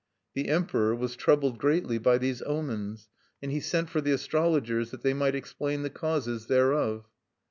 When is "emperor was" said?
0.49-1.15